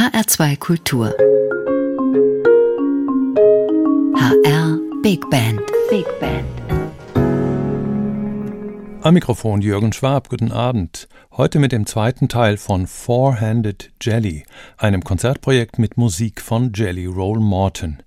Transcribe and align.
HR2 0.00 0.56
Kultur. 0.56 1.14
HR 4.16 4.78
Big 5.02 5.28
Band. 5.28 5.60
Big 5.90 6.06
Band. 6.18 6.46
Am 9.02 9.12
Mikrofon 9.12 9.60
Jürgen 9.60 9.92
Schwab, 9.92 10.30
guten 10.30 10.52
Abend. 10.52 11.06
Heute 11.32 11.58
mit 11.58 11.72
dem 11.72 11.84
zweiten 11.84 12.30
Teil 12.30 12.56
von 12.56 12.86
Four-Handed 12.86 13.90
Jelly, 14.00 14.44
einem 14.78 15.04
Konzertprojekt 15.04 15.78
mit 15.78 15.98
Musik 15.98 16.40
von 16.40 16.72
Jelly 16.74 17.04
Roll 17.04 17.38
Morton. 17.38 18.02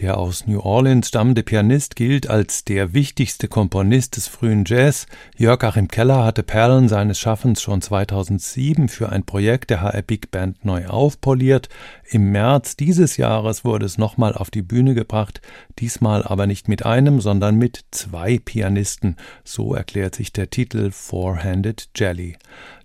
Der 0.00 0.18
aus 0.18 0.46
New 0.46 0.60
Orleans 0.60 1.08
stammende 1.08 1.42
Pianist 1.42 1.96
gilt 1.96 2.28
als 2.28 2.64
der 2.64 2.94
wichtigste 2.94 3.46
Komponist 3.46 4.16
des 4.16 4.26
frühen 4.26 4.64
Jazz. 4.66 5.06
Jörg 5.36 5.62
Achim 5.62 5.88
Keller 5.88 6.24
hatte 6.24 6.42
Perlen 6.42 6.88
seines 6.88 7.18
Schaffens 7.18 7.60
schon 7.60 7.82
2007 7.82 8.88
für 8.88 9.10
ein 9.10 9.24
Projekt 9.24 9.70
der 9.70 9.82
HR 9.82 10.02
Big 10.02 10.30
Band 10.30 10.64
neu 10.64 10.86
aufpoliert. 10.86 11.68
Im 12.08 12.32
März 12.32 12.76
dieses 12.76 13.16
Jahres 13.16 13.64
wurde 13.64 13.86
es 13.86 13.98
nochmal 13.98 14.34
auf 14.34 14.50
die 14.50 14.62
Bühne 14.62 14.94
gebracht, 14.94 15.40
diesmal 15.78 16.22
aber 16.22 16.46
nicht 16.46 16.68
mit 16.68 16.84
einem, 16.84 17.20
sondern 17.20 17.56
mit 17.56 17.84
zwei 17.90 18.38
Pianisten. 18.38 19.16
So 19.44 19.74
erklärt 19.74 20.14
sich 20.14 20.32
der 20.32 20.50
Titel 20.50 20.90
Four-Handed 20.90 21.90
Jelly. 21.96 22.36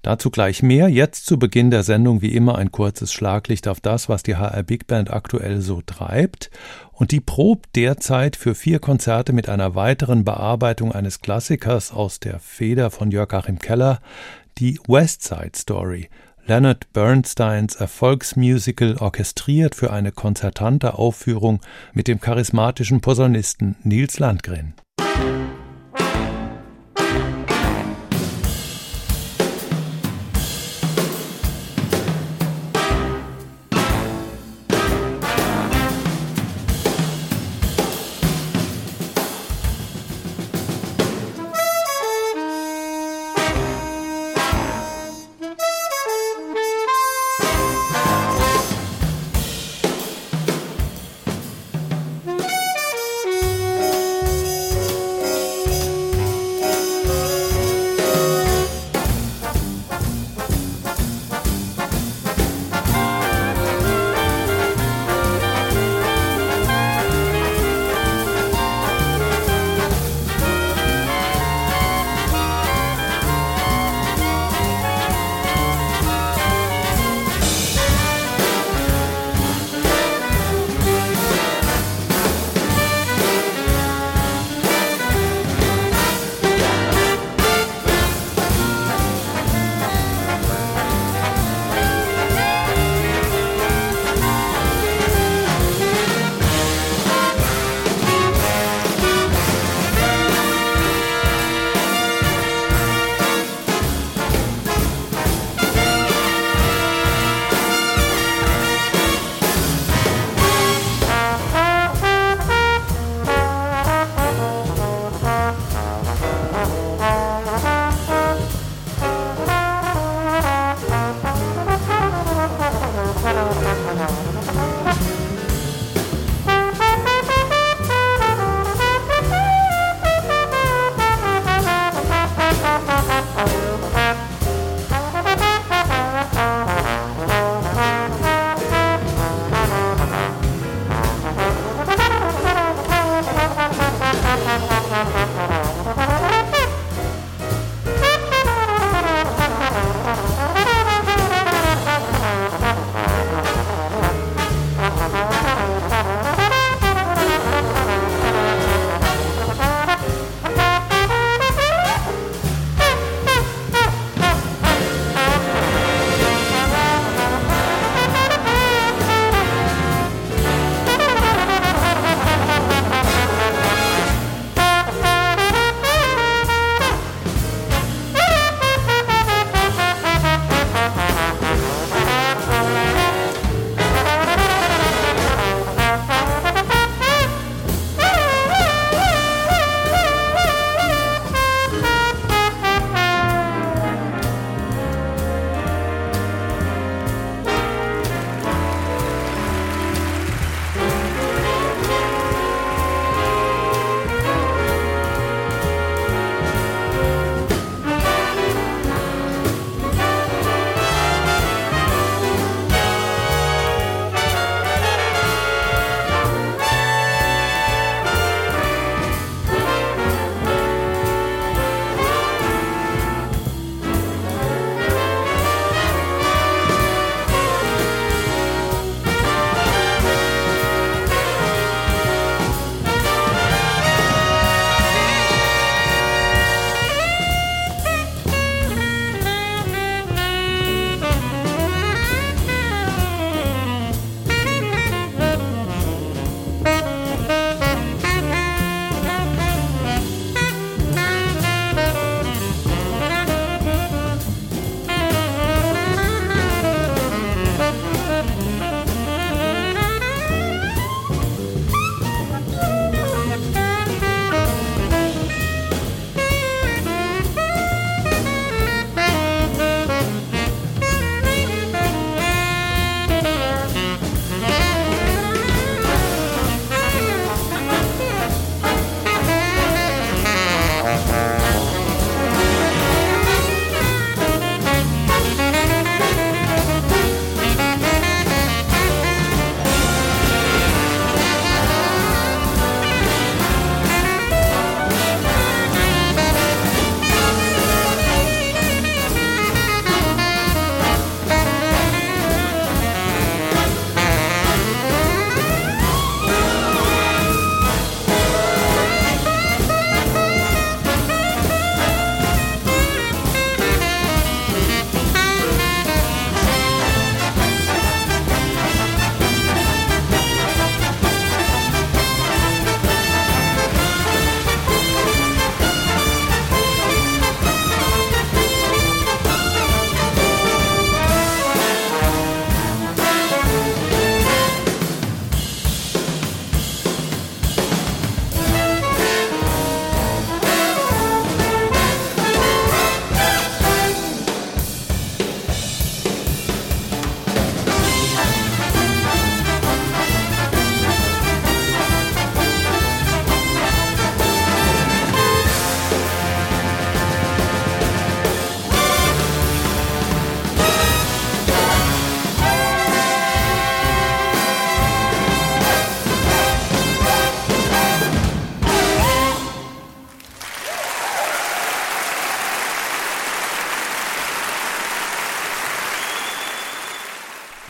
Dazu 0.08 0.30
gleich 0.30 0.64
mehr. 0.64 0.88
Jetzt 0.88 1.26
zu 1.26 1.38
Beginn 1.38 1.70
der 1.70 1.84
Sendung 1.84 2.22
wie 2.22 2.34
immer 2.34 2.58
ein 2.58 2.72
kurzes 2.72 3.12
Schlaglicht 3.12 3.68
auf 3.68 3.82
das, 3.82 4.08
was 4.08 4.24
die 4.24 4.38
HR 4.38 4.64
Big 4.64 4.88
Band 4.88 5.12
aktuell 5.12 5.60
so 5.60 5.82
treibt 5.86 6.50
und 6.94 7.12
die 7.12 7.20
probt 7.20 7.76
derzeit 7.76 8.38
für 8.38 8.56
vier 8.56 8.80
Konzerte 8.80 9.34
mit 9.34 9.50
einer 9.50 9.76
weiteren 9.76 10.24
Bearbeitung 10.24 10.94
eines 10.94 11.20
Klassikers 11.20 11.92
aus 11.92 12.22
der 12.22 12.40
Feder 12.40 12.90
von 12.90 13.12
Jörg 13.12 13.34
Achim 13.34 13.60
Keller, 13.60 14.00
die 14.60 14.80
West 14.88 15.24
Side 15.24 15.58
Story. 15.58 16.08
Leonard 16.46 16.88
Bernsteins 16.94 17.76
Erfolgsmusical 17.76 18.96
orchestriert 19.02 19.76
für 19.76 19.92
eine 19.92 20.14
konzertante 20.14 20.94
Aufführung 20.94 21.60
mit 21.92 22.08
dem 22.08 22.22
charismatischen 22.22 23.02
Posaunisten 23.02 23.76
Nils 23.84 24.20
Landgren. 24.20 24.74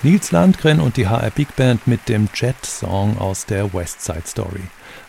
Nils 0.07 0.31
Landgren 0.31 0.79
und 0.79 0.95
die 0.95 1.09
HR 1.09 1.31
Big 1.31 1.53
Band 1.57 1.85
mit 1.85 2.07
dem 2.07 2.29
Jet-Song 2.33 3.17
aus 3.17 3.45
der 3.45 3.73
West 3.73 4.05
Side 4.05 4.23
Story. 4.25 4.61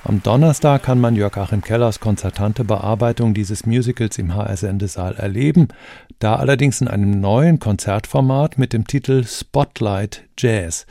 Am 0.02 0.20
Donnerstag 0.24 0.82
kann 0.82 1.00
man 1.00 1.14
Jörg 1.14 1.36
Achim 1.36 1.62
Kellers 1.62 2.00
konzertante 2.00 2.64
Bearbeitung 2.64 3.32
dieses 3.32 3.64
Musicals 3.64 4.18
im 4.18 4.34
HR-Sendesaal 4.34 5.14
erleben, 5.14 5.68
da 6.18 6.34
allerdings 6.34 6.80
in 6.80 6.88
einem 6.88 7.20
neuen 7.20 7.60
Konzertformat 7.60 8.58
mit 8.58 8.72
dem 8.72 8.88
Titel 8.88 9.24
Spotlight 9.24 10.24
Jazz. 10.36 10.84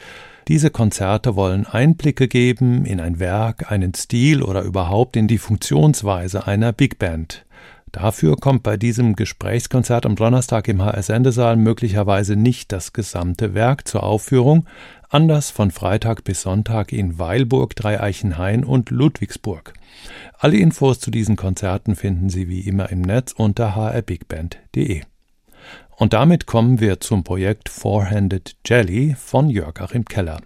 Diese 0.47 0.69
Konzerte 0.69 1.35
wollen 1.35 1.67
Einblicke 1.67 2.29
geben 2.29 2.85
in 2.85 3.01
ein 3.01 3.19
Werk, 3.19 3.69
einen 3.69 3.93
Stil 3.93 4.41
oder 4.41 4.61
überhaupt 4.61 5.17
in 5.17 5.27
die 5.27 5.37
Funktionsweise 5.37 6.47
einer 6.47 6.71
Big 6.71 6.97
Band. 6.97 7.45
Dafür 7.91 8.35
kommt 8.35 8.63
bei 8.63 8.75
diesem 8.75 9.15
Gesprächskonzert 9.15 10.05
am 10.05 10.15
Donnerstag 10.15 10.67
im 10.67 10.83
HR-Sendesaal 10.83 11.55
möglicherweise 11.55 12.35
nicht 12.35 12.71
das 12.71 12.91
gesamte 12.91 13.53
Werk 13.53 13.87
zur 13.87 14.03
Aufführung, 14.03 14.67
anders 15.09 15.51
von 15.51 15.71
Freitag 15.71 16.23
bis 16.23 16.41
Sonntag 16.41 16.91
in 16.91 17.17
Weilburg, 17.17 17.75
Dreieichenhain 17.75 18.65
und 18.65 18.89
Ludwigsburg. 18.89 19.73
Alle 20.37 20.57
Infos 20.57 20.99
zu 20.99 21.11
diesen 21.11 21.37
Konzerten 21.37 21.95
finden 21.95 22.29
Sie 22.29 22.49
wie 22.49 22.61
immer 22.61 22.89
im 22.91 23.01
Netz 23.01 23.31
unter 23.31 23.75
hrbigband.de. 23.75 25.03
Und 25.95 26.13
damit 26.13 26.45
kommen 26.45 26.79
wir 26.79 26.99
zum 26.99 27.23
Projekt 27.23 27.69
Four-Handed 27.69 28.57
Jelly 28.65 29.15
von 29.17 29.49
Jörg 29.49 29.79
Achim 29.81 30.05
Keller. 30.05 30.41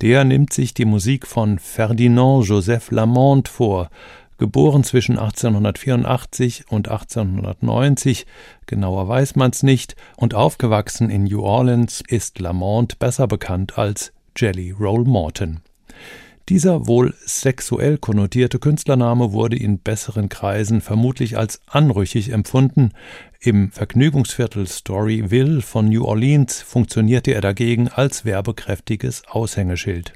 Der 0.00 0.24
nimmt 0.24 0.52
sich 0.54 0.72
die 0.72 0.86
Musik 0.86 1.26
von 1.26 1.58
Ferdinand 1.58 2.46
Joseph 2.46 2.90
Lamont 2.90 3.48
vor, 3.48 3.90
geboren 4.40 4.82
zwischen 4.84 5.18
1884 5.18 6.64
und 6.70 6.88
1890, 6.88 8.26
genauer 8.66 9.06
weiß 9.06 9.36
man's 9.36 9.62
nicht, 9.62 9.96
und 10.16 10.34
aufgewachsen 10.34 11.10
in 11.10 11.24
New 11.24 11.42
Orleans 11.42 12.02
ist 12.08 12.40
Lamont 12.40 12.98
besser 12.98 13.28
bekannt 13.28 13.76
als 13.76 14.12
Jelly 14.36 14.70
Roll 14.72 15.04
Morton. 15.04 15.60
Dieser 16.48 16.86
wohl 16.86 17.14
sexuell 17.26 17.98
konnotierte 17.98 18.58
Künstlername 18.58 19.32
wurde 19.32 19.56
in 19.56 19.78
besseren 19.78 20.30
Kreisen 20.30 20.80
vermutlich 20.80 21.36
als 21.36 21.60
anrüchig 21.66 22.30
empfunden. 22.30 22.92
Im 23.40 23.70
Vergnügungsviertel 23.70 24.66
Storyville 24.66 25.60
von 25.60 25.90
New 25.90 26.04
Orleans 26.04 26.62
funktionierte 26.62 27.34
er 27.34 27.42
dagegen 27.42 27.88
als 27.88 28.24
werbekräftiges 28.24 29.22
Aushängeschild. 29.28 30.14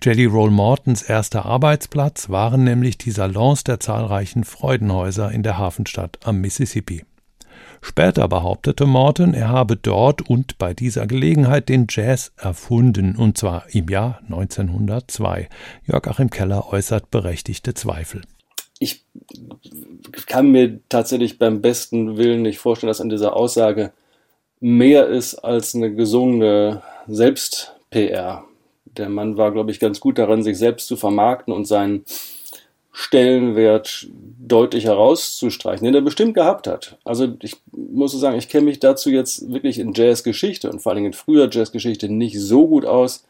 Jelly 0.00 0.26
Roll 0.26 0.52
Mortons 0.52 1.02
erster 1.02 1.44
Arbeitsplatz 1.44 2.28
waren 2.28 2.62
nämlich 2.62 2.98
die 2.98 3.10
Salons 3.10 3.64
der 3.64 3.80
zahlreichen 3.80 4.44
Freudenhäuser 4.44 5.32
in 5.32 5.42
der 5.42 5.58
Hafenstadt 5.58 6.20
am 6.22 6.40
Mississippi. 6.40 7.04
Später 7.80 8.28
behauptete 8.28 8.86
Morton, 8.86 9.34
er 9.34 9.48
habe 9.48 9.74
dort 9.76 10.22
und 10.22 10.56
bei 10.56 10.72
dieser 10.72 11.08
Gelegenheit 11.08 11.68
den 11.68 11.86
Jazz 11.90 12.32
erfunden, 12.36 13.16
und 13.16 13.38
zwar 13.38 13.64
im 13.72 13.88
Jahr 13.88 14.20
1902. 14.28 15.48
Jörg 15.84 16.06
Achim 16.06 16.30
Keller 16.30 16.72
äußert 16.72 17.10
berechtigte 17.10 17.74
Zweifel. 17.74 18.22
Ich 18.78 19.04
kann 20.26 20.52
mir 20.52 20.78
tatsächlich 20.88 21.40
beim 21.40 21.60
besten 21.60 22.16
Willen 22.16 22.42
nicht 22.42 22.60
vorstellen, 22.60 22.88
dass 22.88 23.00
an 23.00 23.08
dieser 23.08 23.34
Aussage 23.34 23.92
mehr 24.60 25.08
ist 25.08 25.34
als 25.34 25.74
eine 25.74 25.92
gesungene 25.92 26.82
Selbst-PR 27.08 28.47
der 28.98 29.08
Mann 29.08 29.36
war, 29.36 29.52
glaube 29.52 29.70
ich, 29.70 29.80
ganz 29.80 30.00
gut 30.00 30.18
daran, 30.18 30.42
sich 30.42 30.58
selbst 30.58 30.86
zu 30.88 30.96
vermarkten 30.96 31.52
und 31.52 31.66
seinen 31.66 32.04
Stellenwert 33.00 34.08
deutlich 34.40 34.84
herauszustreichen, 34.84 35.84
den 35.84 35.94
er 35.94 36.00
bestimmt 36.00 36.34
gehabt 36.34 36.66
hat. 36.66 36.98
Also 37.04 37.28
ich 37.42 37.56
muss 37.70 38.10
sagen, 38.12 38.36
ich 38.36 38.48
kenne 38.48 38.64
mich 38.64 38.80
dazu 38.80 39.10
jetzt 39.10 39.52
wirklich 39.52 39.78
in 39.78 39.92
Jazzgeschichte 39.94 40.68
und 40.68 40.80
vor 40.80 40.92
allem 40.92 41.04
in 41.04 41.12
früher 41.12 41.48
Jazzgeschichte 41.48 42.12
nicht 42.12 42.40
so 42.40 42.66
gut 42.66 42.84
aus, 42.84 43.24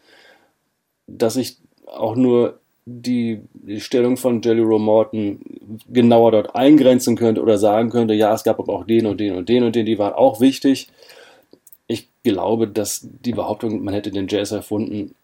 dass 1.06 1.36
ich 1.36 1.58
auch 1.84 2.16
nur 2.16 2.60
die, 2.86 3.42
die 3.52 3.80
Stellung 3.80 4.16
von 4.16 4.40
Jelly 4.40 4.62
Roll 4.62 4.78
Morton 4.78 5.40
genauer 5.88 6.32
dort 6.32 6.54
eingrenzen 6.54 7.16
könnte 7.16 7.42
oder 7.42 7.58
sagen 7.58 7.90
könnte, 7.90 8.14
ja, 8.14 8.32
es 8.32 8.44
gab 8.44 8.58
aber 8.58 8.72
auch 8.72 8.84
den 8.84 9.04
und 9.04 9.20
den 9.20 9.34
und 9.34 9.50
den 9.50 9.64
und 9.64 9.76
den, 9.76 9.84
die 9.84 9.98
waren 9.98 10.14
auch 10.14 10.40
wichtig. 10.40 10.88
Ich 11.86 12.08
glaube, 12.22 12.68
dass 12.68 13.06
die 13.22 13.32
Behauptung, 13.32 13.84
man 13.84 13.92
hätte 13.92 14.10
den 14.10 14.28
Jazz 14.28 14.50
erfunden, 14.50 15.14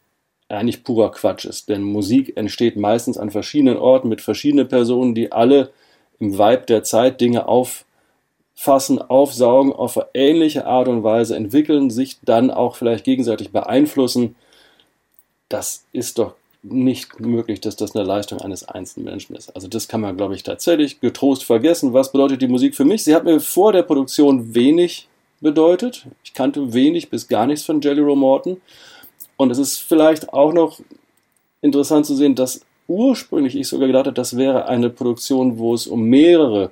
eigentlich 0.48 0.84
purer 0.84 1.10
Quatsch 1.10 1.44
ist. 1.44 1.68
Denn 1.68 1.82
Musik 1.82 2.36
entsteht 2.36 2.76
meistens 2.76 3.18
an 3.18 3.30
verschiedenen 3.30 3.76
Orten 3.76 4.08
mit 4.08 4.20
verschiedenen 4.20 4.68
Personen, 4.68 5.14
die 5.14 5.32
alle 5.32 5.70
im 6.18 6.38
Vibe 6.38 6.64
der 6.68 6.82
Zeit 6.84 7.20
Dinge 7.20 7.48
auffassen, 7.48 9.00
aufsaugen, 9.00 9.72
auf 9.72 9.98
ähnliche 10.14 10.66
Art 10.66 10.88
und 10.88 11.02
Weise 11.02 11.36
entwickeln, 11.36 11.90
sich 11.90 12.18
dann 12.22 12.50
auch 12.50 12.76
vielleicht 12.76 13.04
gegenseitig 13.04 13.50
beeinflussen. 13.50 14.36
Das 15.48 15.84
ist 15.92 16.18
doch 16.18 16.34
nicht 16.62 17.20
möglich, 17.20 17.60
dass 17.60 17.76
das 17.76 17.94
eine 17.94 18.04
Leistung 18.04 18.40
eines 18.40 18.66
einzelnen 18.66 19.04
Menschen 19.04 19.36
ist. 19.36 19.54
Also 19.54 19.68
das 19.68 19.86
kann 19.86 20.00
man, 20.00 20.16
glaube 20.16 20.34
ich, 20.34 20.42
tatsächlich 20.42 21.00
getrost 21.00 21.44
vergessen. 21.44 21.92
Was 21.92 22.10
bedeutet 22.10 22.40
die 22.40 22.48
Musik 22.48 22.74
für 22.74 22.86
mich? 22.86 23.04
Sie 23.04 23.14
hat 23.14 23.24
mir 23.24 23.38
vor 23.40 23.72
der 23.72 23.82
Produktion 23.82 24.54
wenig 24.54 25.08
bedeutet. 25.40 26.06
Ich 26.24 26.32
kannte 26.32 26.72
wenig 26.72 27.10
bis 27.10 27.28
gar 27.28 27.46
nichts 27.46 27.66
von 27.66 27.80
Jelly 27.82 28.00
Roll 28.00 28.16
Morton. 28.16 28.60
Und 29.36 29.50
es 29.50 29.58
ist 29.58 29.78
vielleicht 29.78 30.32
auch 30.32 30.52
noch 30.52 30.80
interessant 31.60 32.06
zu 32.06 32.14
sehen, 32.14 32.34
dass 32.34 32.64
ursprünglich 32.86 33.56
ich 33.56 33.68
sogar 33.68 33.86
gedacht 33.86 34.06
habe, 34.06 34.14
das 34.14 34.36
wäre 34.36 34.66
eine 34.66 34.90
Produktion, 34.90 35.58
wo 35.58 35.74
es 35.74 35.86
um 35.86 36.02
mehrere 36.02 36.70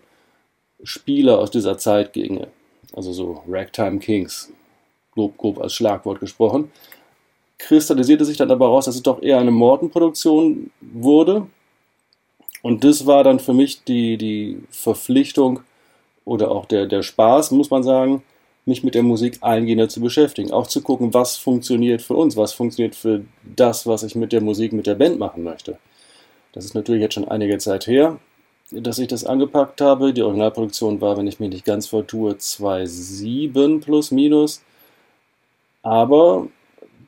Spieler 0.82 1.38
aus 1.38 1.50
dieser 1.50 1.78
Zeit 1.78 2.12
ginge. 2.12 2.48
Also 2.92 3.12
so 3.12 3.42
Ragtime 3.48 3.98
Kings, 3.98 4.52
grob, 5.12 5.36
grob 5.38 5.60
als 5.60 5.72
Schlagwort 5.74 6.20
gesprochen. 6.20 6.70
Kristallisierte 7.58 8.24
sich 8.24 8.36
dann 8.36 8.50
aber 8.50 8.66
raus, 8.66 8.84
dass 8.84 8.96
es 8.96 9.02
doch 9.02 9.22
eher 9.22 9.38
eine 9.38 9.50
Morton-Produktion 9.50 10.70
wurde. 10.80 11.46
Und 12.60 12.84
das 12.84 13.06
war 13.06 13.24
dann 13.24 13.40
für 13.40 13.54
mich 13.54 13.84
die, 13.84 14.16
die 14.16 14.62
Verpflichtung 14.70 15.60
oder 16.24 16.50
auch 16.50 16.66
der, 16.66 16.86
der 16.86 17.02
Spaß, 17.02 17.50
muss 17.52 17.70
man 17.70 17.82
sagen, 17.82 18.22
mich 18.64 18.84
mit 18.84 18.94
der 18.94 19.02
Musik 19.02 19.38
eingehender 19.40 19.88
zu 19.88 20.00
beschäftigen. 20.00 20.52
Auch 20.52 20.66
zu 20.66 20.82
gucken, 20.82 21.12
was 21.14 21.36
funktioniert 21.36 22.02
für 22.02 22.14
uns, 22.14 22.36
was 22.36 22.52
funktioniert 22.52 22.94
für 22.94 23.24
das, 23.42 23.86
was 23.86 24.02
ich 24.02 24.14
mit 24.14 24.32
der 24.32 24.40
Musik, 24.40 24.72
mit 24.72 24.86
der 24.86 24.94
Band 24.94 25.18
machen 25.18 25.42
möchte. 25.42 25.78
Das 26.52 26.64
ist 26.64 26.74
natürlich 26.74 27.02
jetzt 27.02 27.14
schon 27.14 27.28
einige 27.28 27.58
Zeit 27.58 27.86
her, 27.86 28.18
dass 28.70 28.98
ich 28.98 29.08
das 29.08 29.24
angepackt 29.24 29.80
habe. 29.80 30.12
Die 30.12 30.22
Originalproduktion 30.22 31.00
war, 31.00 31.16
wenn 31.16 31.26
ich 31.26 31.40
mich 31.40 31.50
nicht 31.50 31.64
ganz 31.64 31.88
vertue, 31.88 32.32
2,7 32.32 33.80
plus 33.80 34.10
minus. 34.10 34.62
Aber 35.82 36.46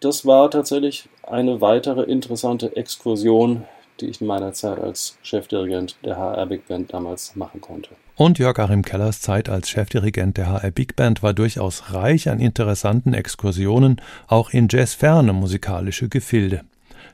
das 0.01 0.27
war 0.27 0.51
tatsächlich 0.51 1.09
eine 1.23 1.61
weitere 1.61 2.03
interessante 2.03 2.77
Exkursion, 2.77 3.65
die 4.01 4.07
ich 4.07 4.21
in 4.21 4.27
meiner 4.27 4.53
Zeit 4.53 4.79
als 4.81 5.17
Chefdirigent 5.23 5.97
der 6.05 6.17
HR 6.17 6.47
Big 6.47 6.67
Band 6.67 6.93
damals 6.93 7.37
machen 7.37 7.61
konnte. 7.61 7.91
Und 8.17 8.39
Jörg 8.39 8.61
Achim 8.61 8.83
Kellers 8.83 9.21
Zeit 9.21 9.49
als 9.49 9.69
Chefdirigent 9.69 10.37
der 10.37 10.49
HR 10.49 10.71
Big 10.71 10.95
Band 10.95 11.25
war 11.25 11.35
durchaus 11.35 11.93
reich 11.93 12.29
an 12.29 12.39
interessanten 12.39 13.13
Exkursionen, 13.13 14.01
auch 14.29 14.51
in 14.51 14.69
jazzferne 14.71 15.33
musikalische 15.33 16.09
Gefilde. 16.09 16.61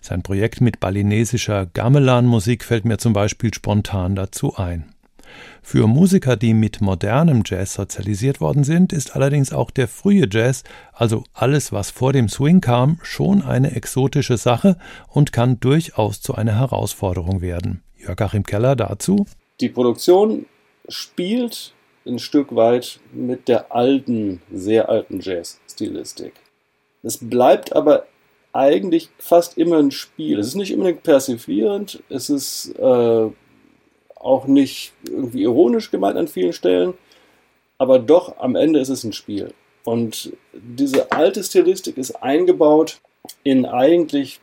Sein 0.03 0.23
Projekt 0.23 0.61
mit 0.61 0.79
balinesischer 0.79 1.67
Gamelan-Musik 1.73 2.65
fällt 2.65 2.85
mir 2.85 2.99
zum 2.99 3.15
Beispiel 3.15 3.55
spontan 3.55 4.15
dazu 4.15 4.57
ein. 4.57 4.91
Für 5.63 5.87
Musiker, 5.87 6.37
die 6.37 6.53
mit 6.53 6.83
modernem 6.83 7.45
Jazz 7.47 7.75
sozialisiert 7.75 8.43
worden 8.43 8.65
sind, 8.65 8.93
ist 8.93 9.17
allerdings 9.17 9.55
auch 9.55 9.71
der 9.71 9.89
frühe 9.89 10.29
Jazz, 10.31 10.65
also 10.93 11.25
alles, 11.33 11.73
was 11.73 11.91
vor 11.91 12.13
dem 12.13 12.29
Swing 12.29 12.61
kam, 12.61 12.99
schon 13.03 13.41
eine 13.43 13.75
exotische 13.75 14.37
Sache 14.37 14.77
und 15.09 15.33
kann 15.33 15.61
durchaus 15.61 16.21
zu 16.21 16.35
einer 16.35 16.57
Herausforderung 16.59 17.41
werden. 17.41 17.83
Jörg 17.97 18.21
Achim 18.21 18.43
Keller 18.43 18.77
dazu. 18.77 19.25
Die 19.61 19.69
Produktion 19.69 20.47
spielt 20.91 21.73
ein 22.07 22.19
Stück 22.19 22.55
weit 22.55 23.01
mit 23.13 23.49
der 23.49 23.75
alten, 23.75 24.43
sehr 24.53 24.89
alten 24.89 25.21
Jazz-Stilistik. 25.21 26.33
Es 27.03 27.19
bleibt 27.21 27.75
aber 27.75 28.07
eigentlich 28.53 29.11
fast 29.19 29.57
immer 29.57 29.79
ein 29.79 29.91
Spiel. 29.91 30.39
Es 30.39 30.49
ist 30.49 30.55
nicht 30.57 30.75
unbedingt 30.75 31.03
persiflierend, 31.03 32.03
es 32.09 32.31
ist 32.31 32.75
äh, 32.79 33.31
auch 34.17 34.47
nicht 34.47 34.93
irgendwie 35.09 35.43
ironisch 35.43 35.91
gemeint 35.91 36.19
an 36.19 36.29
vielen 36.29 36.53
Stellen, 36.53 36.95
aber 37.79 37.99
doch 37.99 38.39
am 38.39 38.57
Ende 38.57 38.81
ist 38.81 38.89
es 38.89 39.05
ein 39.05 39.13
Spiel. 39.13 39.55
Und 39.85 40.33
diese 40.53 41.11
alte 41.13 41.43
Stilistik 41.43 41.97
ist 41.97 42.23
eingebaut 42.23 43.01
in 43.45 43.65
eigentlich 43.65 44.41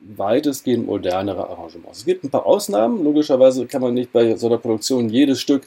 weitestgehend 0.00 0.86
modernere 0.86 1.48
Arrangements. 1.50 1.98
Es 1.98 2.04
gibt 2.06 2.24
ein 2.24 2.30
paar 2.30 2.46
Ausnahmen. 2.46 3.04
Logischerweise 3.04 3.66
kann 3.66 3.82
man 3.82 3.94
nicht 3.94 4.12
bei 4.12 4.36
so 4.36 4.46
einer 4.46 4.58
Produktion 4.58 5.10
jedes 5.10 5.40
Stück 5.40 5.66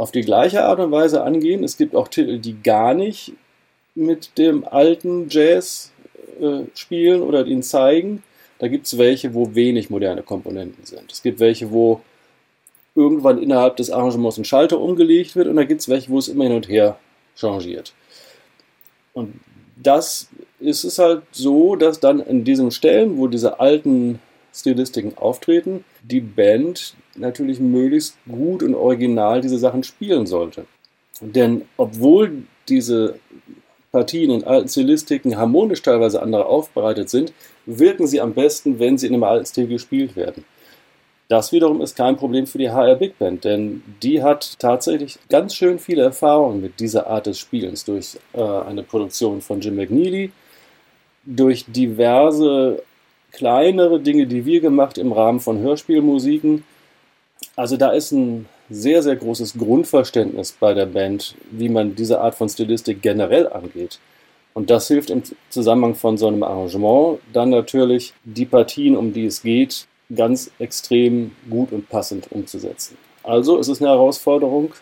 auf 0.00 0.12
die 0.12 0.22
gleiche 0.22 0.64
Art 0.64 0.80
und 0.80 0.90
Weise 0.92 1.22
angehen. 1.22 1.62
Es 1.62 1.76
gibt 1.76 1.94
auch 1.94 2.08
Titel, 2.08 2.38
die 2.38 2.62
gar 2.62 2.94
nicht 2.94 3.34
mit 3.94 4.38
dem 4.38 4.66
alten 4.66 5.28
Jazz 5.28 5.92
äh, 6.40 6.62
spielen 6.74 7.20
oder 7.20 7.44
ihn 7.44 7.62
zeigen. 7.62 8.22
Da 8.60 8.68
gibt 8.68 8.86
es 8.86 8.96
welche, 8.96 9.34
wo 9.34 9.54
wenig 9.54 9.90
moderne 9.90 10.22
Komponenten 10.22 10.86
sind. 10.86 11.12
Es 11.12 11.22
gibt 11.22 11.38
welche, 11.38 11.70
wo 11.70 12.00
irgendwann 12.94 13.42
innerhalb 13.42 13.76
des 13.76 13.90
Arrangements 13.90 14.38
ein 14.38 14.46
Schalter 14.46 14.80
umgelegt 14.80 15.36
wird 15.36 15.48
und 15.48 15.56
da 15.56 15.64
gibt 15.64 15.82
es 15.82 15.88
welche, 15.90 16.08
wo 16.08 16.18
es 16.18 16.28
immer 16.28 16.44
hin 16.44 16.54
und 16.54 16.70
her 16.70 16.98
changiert. 17.36 17.92
Und 19.12 19.38
das 19.76 20.28
ist 20.60 20.84
es 20.84 20.98
halt 20.98 21.24
so, 21.30 21.76
dass 21.76 22.00
dann 22.00 22.20
in 22.20 22.44
diesen 22.44 22.70
Stellen, 22.70 23.18
wo 23.18 23.26
diese 23.26 23.60
alten 23.60 24.18
Stilistiken 24.54 25.18
auftreten, 25.18 25.84
die 26.02 26.20
Band 26.20 26.94
natürlich 27.16 27.60
möglichst 27.60 28.16
gut 28.28 28.62
und 28.62 28.74
original 28.74 29.40
diese 29.40 29.58
Sachen 29.58 29.82
spielen 29.82 30.26
sollte. 30.26 30.64
Denn 31.20 31.62
obwohl 31.76 32.44
diese 32.68 33.18
Partien 33.92 34.30
in 34.30 34.44
alten 34.44 34.68
Stilistiken 34.68 35.36
harmonisch 35.36 35.82
teilweise 35.82 36.22
andere 36.22 36.46
aufbereitet 36.46 37.10
sind, 37.10 37.32
wirken 37.66 38.06
sie 38.06 38.20
am 38.20 38.34
besten, 38.34 38.78
wenn 38.78 38.96
sie 38.96 39.08
in 39.08 39.14
einem 39.14 39.24
alten 39.24 39.46
Stil 39.46 39.66
gespielt 39.66 40.16
werden. 40.16 40.44
Das 41.28 41.52
wiederum 41.52 41.80
ist 41.80 41.96
kein 41.96 42.16
Problem 42.16 42.46
für 42.46 42.58
die 42.58 42.70
HR 42.70 42.96
Big 42.96 43.16
Band, 43.18 43.44
denn 43.44 43.84
die 44.02 44.20
hat 44.22 44.58
tatsächlich 44.58 45.16
ganz 45.28 45.54
schön 45.54 45.78
viele 45.78 46.02
Erfahrungen 46.02 46.60
mit 46.60 46.80
dieser 46.80 47.06
Art 47.06 47.26
des 47.26 47.38
Spielens 47.38 47.84
durch 47.84 48.18
äh, 48.32 48.42
eine 48.42 48.82
Produktion 48.82 49.40
von 49.40 49.60
Jim 49.60 49.76
McNeely, 49.76 50.32
durch 51.24 51.66
diverse 51.68 52.82
kleinere 53.30 54.00
Dinge, 54.00 54.26
die 54.26 54.44
wir 54.44 54.60
gemacht 54.60 54.98
im 54.98 55.12
Rahmen 55.12 55.38
von 55.38 55.58
Hörspielmusiken. 55.58 56.64
Also 57.60 57.76
da 57.76 57.90
ist 57.90 58.10
ein 58.12 58.46
sehr, 58.70 59.02
sehr 59.02 59.16
großes 59.16 59.58
Grundverständnis 59.58 60.56
bei 60.58 60.72
der 60.72 60.86
Band, 60.86 61.34
wie 61.50 61.68
man 61.68 61.94
diese 61.94 62.18
Art 62.18 62.34
von 62.34 62.48
Stilistik 62.48 63.02
generell 63.02 63.52
angeht. 63.52 63.98
Und 64.54 64.70
das 64.70 64.88
hilft 64.88 65.10
im 65.10 65.22
Zusammenhang 65.50 65.94
von 65.94 66.16
so 66.16 66.28
einem 66.28 66.42
Arrangement 66.42 67.18
dann 67.34 67.50
natürlich 67.50 68.14
die 68.24 68.46
Partien, 68.46 68.96
um 68.96 69.12
die 69.12 69.26
es 69.26 69.42
geht, 69.42 69.86
ganz 70.16 70.50
extrem 70.58 71.32
gut 71.50 71.70
und 71.72 71.86
passend 71.90 72.32
umzusetzen. 72.32 72.96
Also 73.24 73.58
es 73.58 73.68
ist 73.68 73.82
eine 73.82 73.90
Herausforderung, 73.90 74.72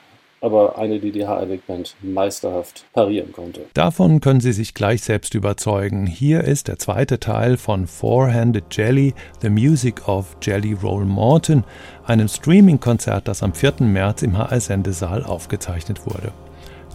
aber 0.40 0.78
eine, 0.78 1.00
die 1.00 1.12
die 1.12 1.26
HR 1.26 1.46
Big 1.46 1.66
Band 1.66 1.96
meisterhaft 2.02 2.84
parieren 2.92 3.32
konnte. 3.32 3.62
Davon 3.74 4.20
können 4.20 4.40
Sie 4.40 4.52
sich 4.52 4.74
gleich 4.74 5.02
selbst 5.02 5.34
überzeugen. 5.34 6.06
Hier 6.06 6.44
ist 6.44 6.68
der 6.68 6.78
zweite 6.78 7.20
Teil 7.20 7.56
von 7.56 7.86
Four-Handed 7.86 8.64
Jelly, 8.70 9.14
The 9.42 9.50
Music 9.50 10.08
of 10.08 10.36
Jelly 10.42 10.74
Roll 10.74 11.04
Morton, 11.04 11.64
einem 12.06 12.28
Streaming-Konzert, 12.28 13.28
das 13.28 13.42
am 13.42 13.54
4. 13.54 13.74
März 13.80 14.22
im 14.22 14.38
HR-Sendesaal 14.38 15.24
aufgezeichnet 15.24 16.06
wurde. 16.06 16.32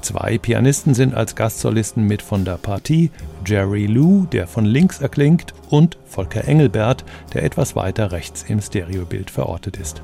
Zwei 0.03 0.37
Pianisten 0.37 0.93
sind 0.93 1.13
als 1.13 1.33
Gastsolisten 1.33 2.05
mit 2.05 2.21
von 2.21 2.43
der 2.43 2.57
Partie, 2.57 3.09
Jerry 3.45 3.85
Lou, 3.85 4.25
der 4.25 4.47
von 4.47 4.65
links 4.65 4.99
erklingt, 4.99 5.53
und 5.69 5.97
Volker 6.05 6.45
Engelbert, 6.45 7.05
der 7.33 7.43
etwas 7.43 7.77
weiter 7.77 8.11
rechts 8.11 8.43
im 8.49 8.59
Stereobild 8.59 9.31
verortet 9.31 9.77
ist. 9.77 10.01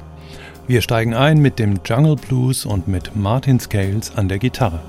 Wir 0.70 0.84
steigen 0.84 1.16
ein 1.16 1.40
mit 1.40 1.58
dem 1.58 1.80
Jungle 1.84 2.16
Blues 2.16 2.64
und 2.64 2.88
mit 2.88 3.16
Martin 3.16 3.60
Scales 3.60 4.16
an 4.16 4.30
der 4.30 4.38
Gitarre. 4.38 4.80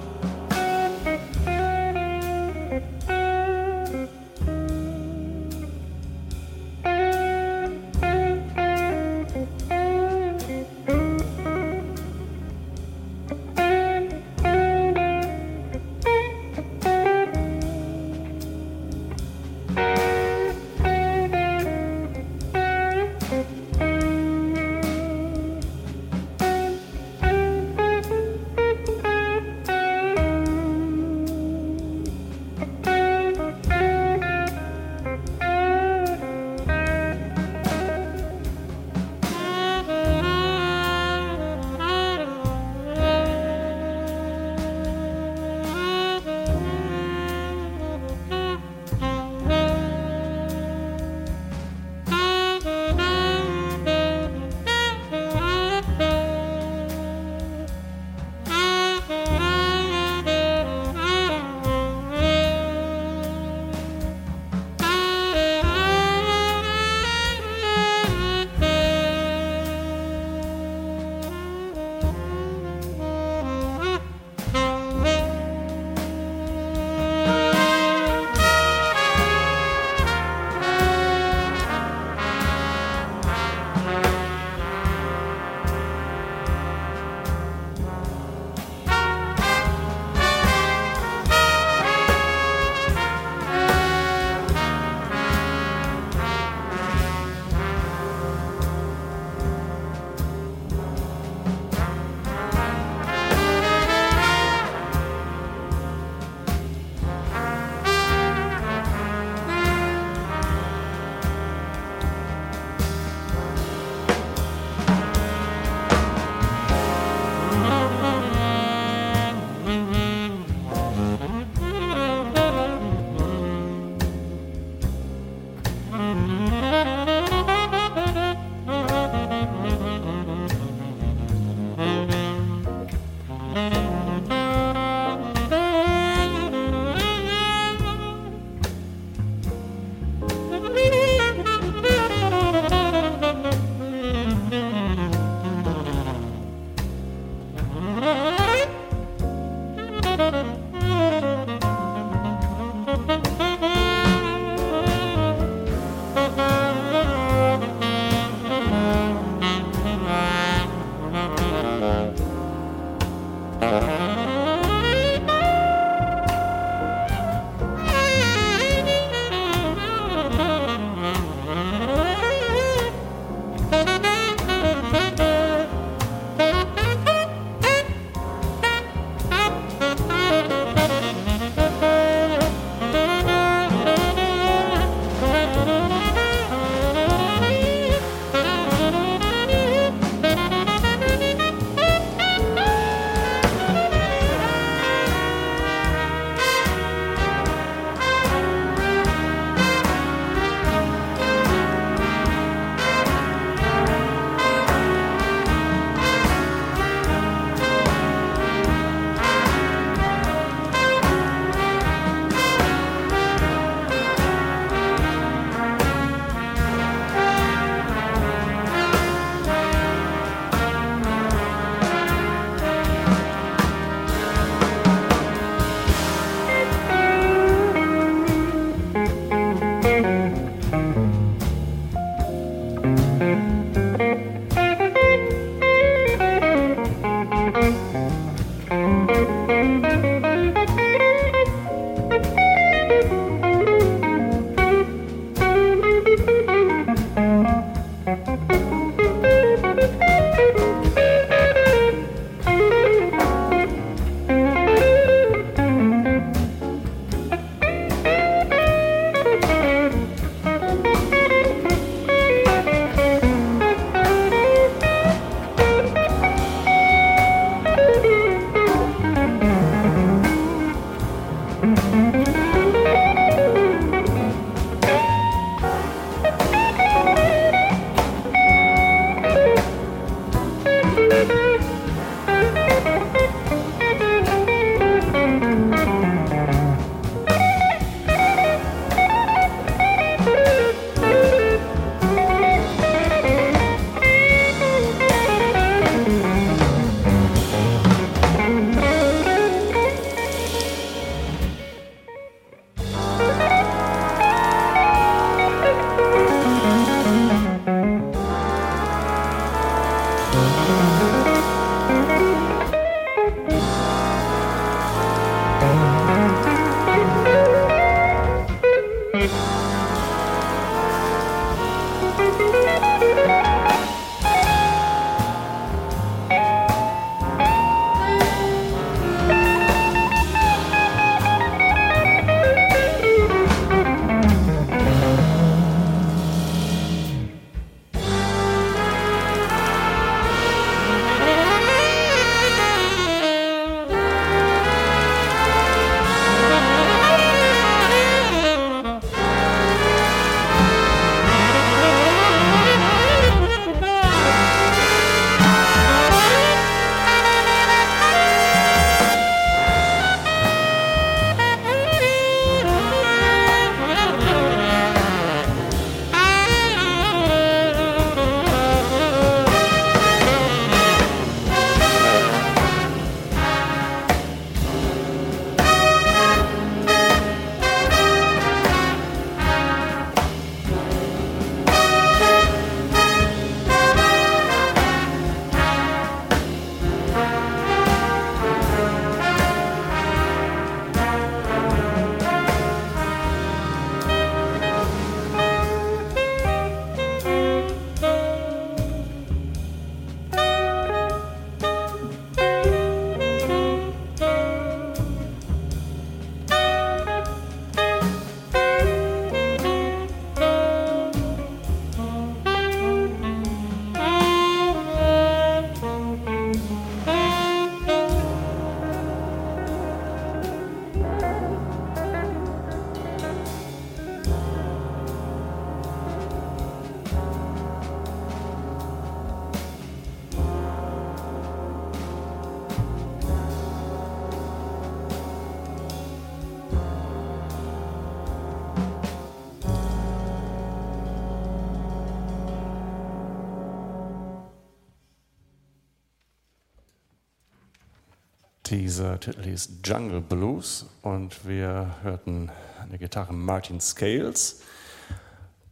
Dieser 448.90 449.20
Titel 449.20 449.44
hieß 449.44 449.68
Jungle 449.84 450.20
Blues 450.20 450.84
und 451.02 451.46
wir 451.46 451.94
hörten 452.02 452.50
eine 452.82 452.98
Gitarre 452.98 453.32
Martin 453.32 453.80
Scales 453.80 454.62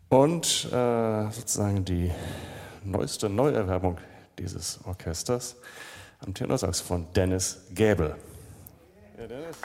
und 0.09 0.67
äh, 0.67 1.29
sozusagen 1.33 1.85
die 1.85 2.13
neueste 2.85 3.29
Neuerwerbung 3.29 3.99
dieses 4.39 4.79
Orchesters 4.85 5.57
am 6.21 6.33
Tenorsax 6.33 6.81
von 6.81 7.13
Dennis 7.13 7.59
Gäbel. 7.75 8.15
Ja, 9.19 9.27
Dennis. 9.27 9.57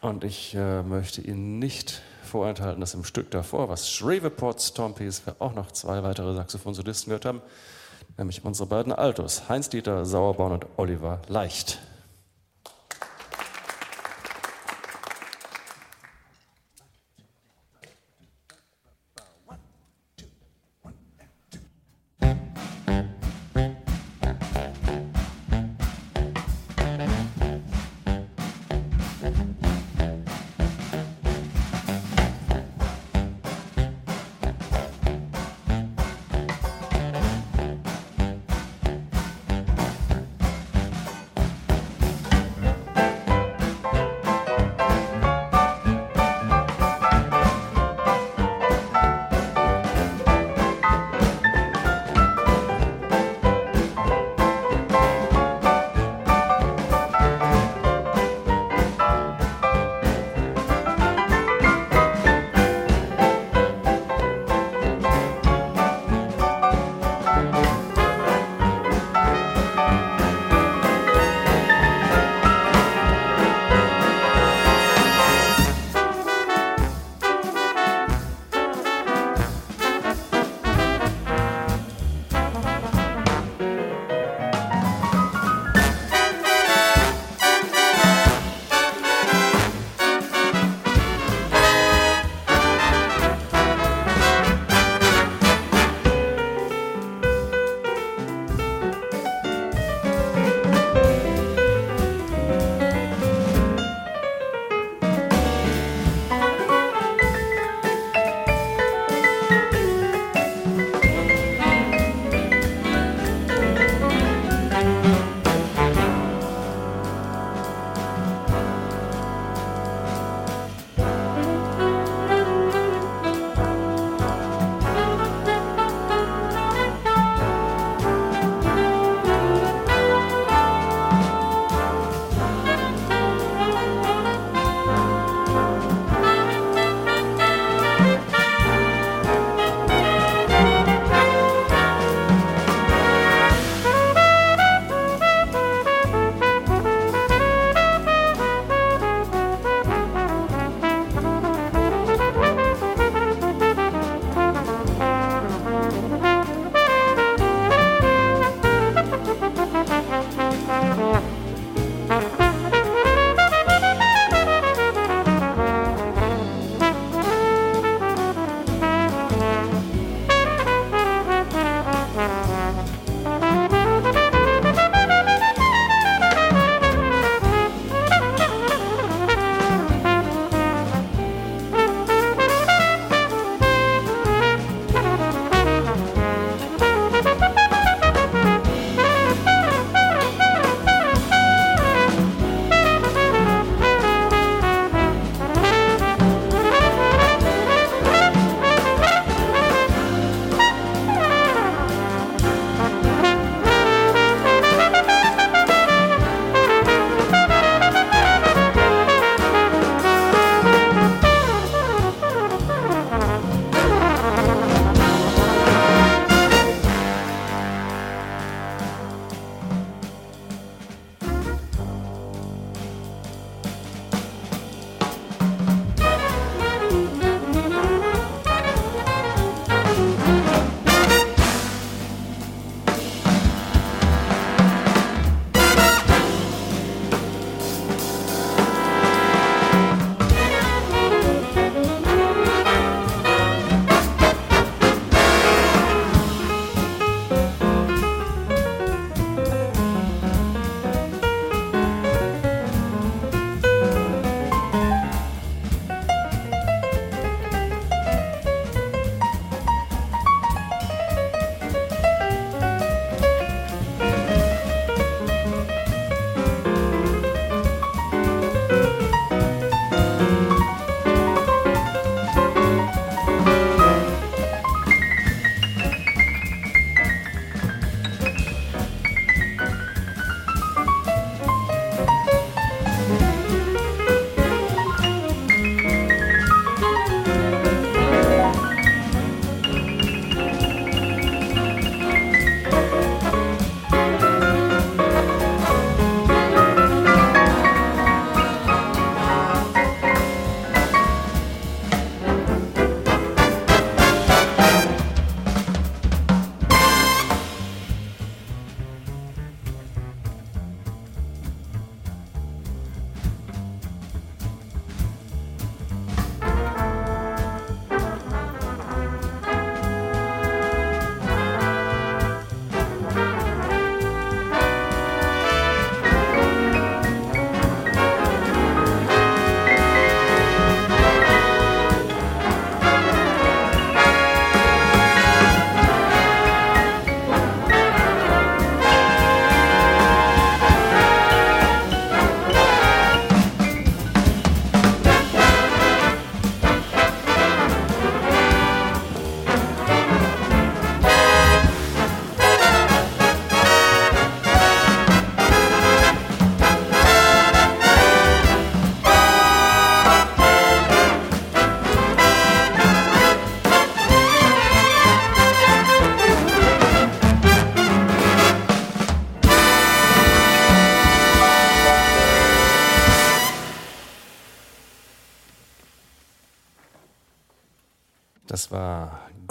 Und 0.00 0.22
ich 0.22 0.54
äh, 0.54 0.84
möchte 0.84 1.22
Ihnen 1.22 1.58
nicht 1.58 2.02
vorenthalten, 2.22 2.80
dass 2.80 2.94
im 2.94 3.02
Stück 3.02 3.32
davor, 3.32 3.68
was 3.68 3.90
Shreveport 3.90 4.62
Stompies, 4.62 5.26
wir 5.26 5.34
auch 5.40 5.54
noch 5.54 5.72
zwei 5.72 6.04
weitere 6.04 6.36
Saxophonsolisten 6.36 7.10
gehört 7.10 7.24
haben, 7.24 7.42
nämlich 8.20 8.44
unsere 8.44 8.68
beiden 8.68 8.92
Altos, 8.92 9.48
Heinz-Dieter 9.48 10.04
Sauerborn 10.04 10.52
und 10.52 10.66
Oliver 10.76 11.20
Leicht. 11.26 11.80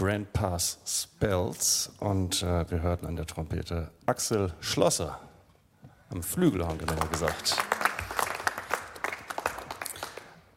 War 0.10 0.16
Grandpa's 0.16 0.80
Spells 0.86 1.92
und 2.00 2.42
äh, 2.42 2.70
wir 2.70 2.82
hörten 2.82 3.06
an 3.06 3.16
der 3.16 3.28
Trompete 3.28 3.92
Axel 4.08 4.52
Schlosser. 4.60 5.20
Am 6.10 6.24
Flügelhorn 6.24 6.80
genauer 6.80 7.08
gesagt. 7.10 7.56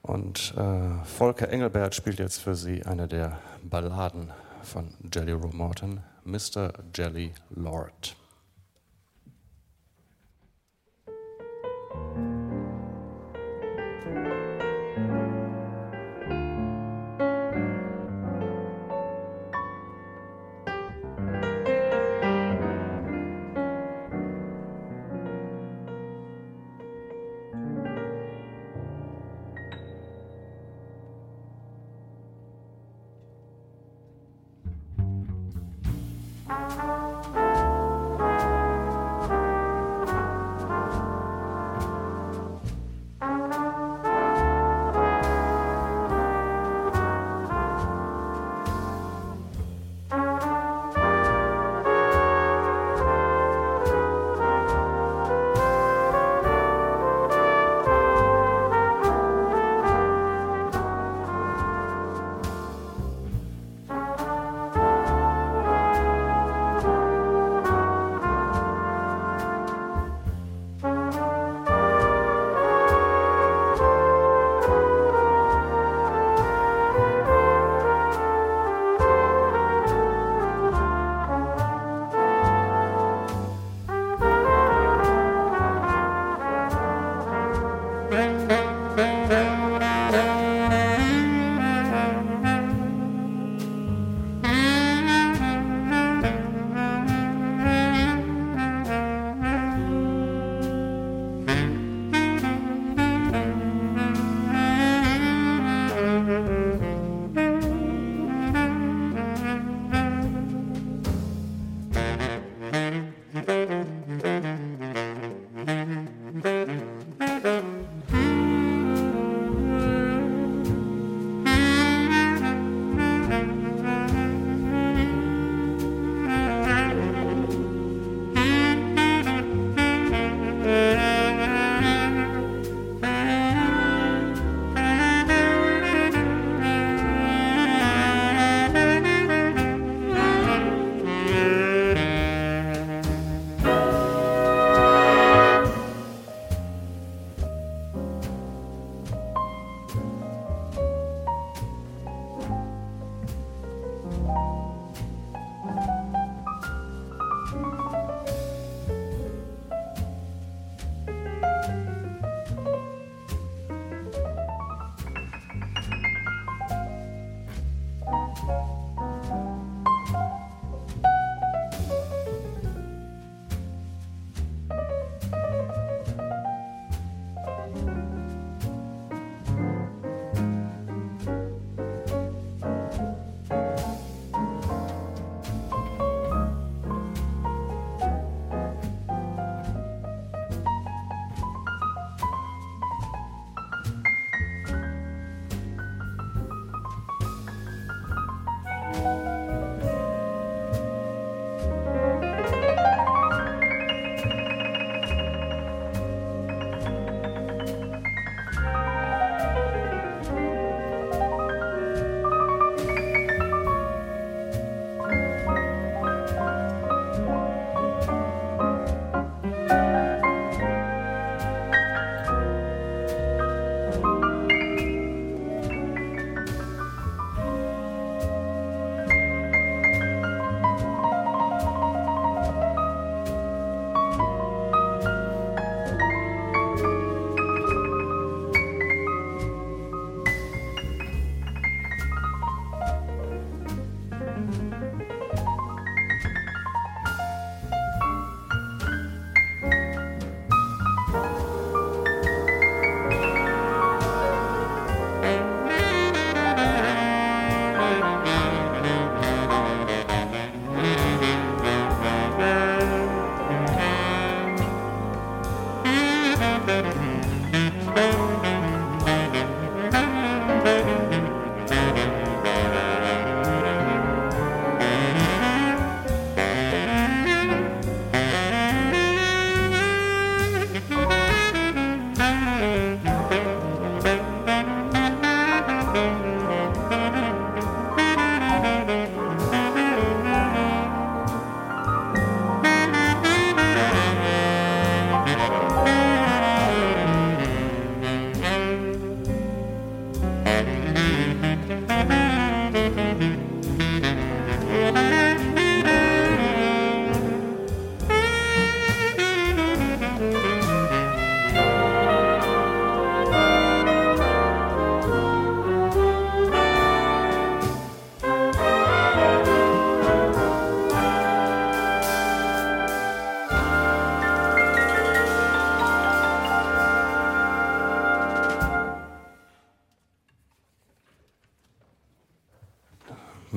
Und 0.00 0.54
äh, 0.56 1.04
Volker 1.04 1.50
Engelbert 1.50 1.94
spielt 1.94 2.18
jetzt 2.18 2.38
für 2.40 2.54
Sie 2.54 2.84
eine 2.86 3.06
der 3.06 3.38
Balladen 3.62 4.30
von 4.62 4.88
Jelly 5.12 5.32
Roll 5.32 5.52
Morton, 5.52 6.00
Mr. 6.24 6.72
Jelly 6.94 7.34
Lord. 7.50 8.16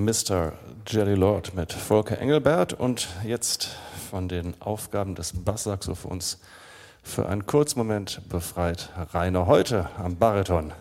Mr. 0.06 0.54
Jelly 0.86 1.16
Lord 1.16 1.56
mit 1.56 1.74
Volker 1.74 2.20
Engelbert 2.20 2.74
und 2.74 3.08
jetzt 3.24 3.76
von 4.12 4.30
den 4.30 4.54
Aufgaben 4.62 5.16
des 5.16 5.34
Basssaxophons 5.34 6.38
für 7.02 7.28
einen 7.28 7.48
kurzen 7.48 7.80
Moment 7.80 8.22
befreit 8.30 8.92
Rainer 9.16 9.48
Heute 9.48 9.90
am 9.98 10.16
Bariton. 10.16 10.74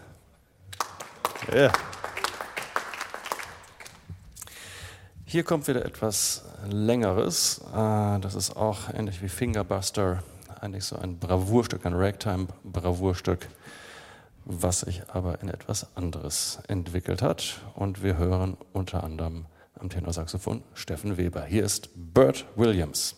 Yeah. 1.50 1.72
Hier 5.24 5.42
kommt 5.42 5.68
wieder 5.68 5.86
etwas 5.86 6.44
Längeres. 6.68 7.62
Äh, 7.74 8.20
das 8.20 8.34
ist 8.34 8.54
auch 8.54 8.92
ähnlich 8.92 9.22
wie 9.22 9.30
Fingerbuster, 9.30 10.22
eigentlich 10.60 10.84
so 10.84 10.96
ein 10.96 11.18
Bravourstück, 11.18 11.86
ein 11.86 11.94
Ragtime-Bravourstück 11.94 13.48
was 14.44 14.80
sich 14.80 15.02
aber 15.08 15.40
in 15.42 15.48
etwas 15.48 15.96
anderes 15.96 16.58
entwickelt 16.68 17.22
hat. 17.22 17.60
Und 17.74 18.02
wir 18.02 18.18
hören 18.18 18.56
unter 18.72 19.04
anderem 19.04 19.46
am 19.78 19.90
Tenorsaxophon 19.90 20.62
Steffen 20.74 21.16
Weber. 21.16 21.44
Hier 21.44 21.64
ist 21.64 21.90
Bert 21.94 22.46
Williams. 22.56 23.16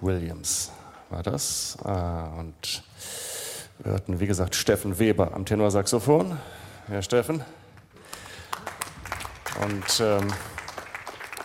Williams 0.00 0.72
war 1.10 1.22
das. 1.22 1.76
Äh, 1.84 1.88
und 1.88 2.82
wir 3.78 3.92
hörten, 3.92 4.20
wie 4.20 4.26
gesagt, 4.26 4.54
Steffen 4.54 4.98
Weber 4.98 5.34
am 5.34 5.44
Tenorsaxophon. 5.44 6.38
Herr 6.88 7.02
Steffen. 7.02 7.42
Und 9.62 10.00
ähm, 10.00 10.28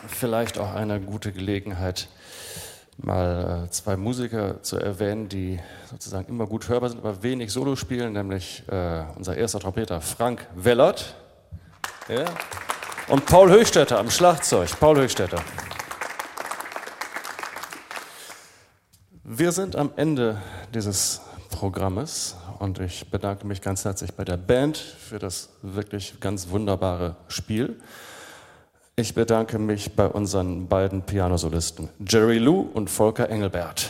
vielleicht 0.08 0.58
auch 0.58 0.74
eine 0.74 1.02
gute 1.02 1.32
Gelegenheit, 1.32 2.08
mal 2.98 3.66
äh, 3.66 3.72
zwei 3.72 3.98
Musiker 3.98 4.62
zu 4.62 4.78
erwähnen, 4.78 5.30
die 5.30 5.60
sozusagen 5.90 6.28
immer 6.28 6.46
gut 6.46 6.70
hörbar 6.70 6.90
sind, 6.90 7.00
aber 7.00 7.24
wenig 7.24 7.52
Solo 7.52 7.76
spielen, 7.76 8.14
nämlich 8.14 8.64
äh, 8.70 9.04
unser 9.16 9.36
erster 9.36 9.60
Trompeter 9.60 10.00
Frank 10.00 10.48
Wellert 10.56 11.16
ja, 12.08 12.26
und 13.08 13.26
Paul 13.26 13.50
Höchstädter 13.50 14.00
am 14.00 14.10
Schlagzeug. 14.10 14.70
Paul 14.80 14.98
Höchstädter. 14.98 15.42
Wir 19.36 19.52
sind 19.52 19.76
am 19.76 19.90
Ende 19.96 20.40
dieses 20.76 21.20
Programmes 21.50 22.36
und 22.60 22.78
ich 22.78 23.10
bedanke 23.10 23.48
mich 23.48 23.64
ganz 23.64 23.84
herzlich 23.84 24.14
bei 24.14 24.24
der 24.24 24.38
Band 24.38 24.78
für 24.78 25.18
das 25.18 25.50
wirklich 25.64 26.20
ganz 26.20 26.50
wunderbare 26.50 27.16
Spiel. 27.30 27.80
Ich 28.96 29.16
bedanke 29.16 29.58
mich 29.58 29.96
bei 29.96 30.06
unseren 30.06 30.68
beiden 30.68 31.02
Pianosolisten, 31.02 31.90
Jerry 32.08 32.38
Lou 32.38 32.62
und 32.76 32.92
Volker 32.92 33.28
Engelbert. 33.28 33.90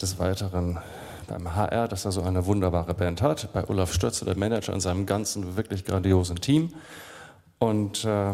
Des 0.00 0.20
Weiteren 0.20 0.78
beim 1.26 1.56
HR, 1.56 1.88
dass 1.88 2.04
er 2.04 2.12
so 2.12 2.22
eine 2.22 2.46
wunderbare 2.46 2.94
Band 2.94 3.20
hat, 3.20 3.52
bei 3.52 3.68
Olaf 3.68 3.92
Stötze, 3.92 4.24
der 4.24 4.38
Manager, 4.38 4.74
und 4.74 4.80
seinem 4.80 5.06
ganzen 5.06 5.56
wirklich 5.56 5.84
grandiosen 5.84 6.36
Team. 6.36 6.72
Und 7.62 8.04
äh, 8.04 8.32